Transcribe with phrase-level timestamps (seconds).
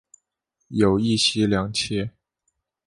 [0.69, 2.09] 有一妻两妾。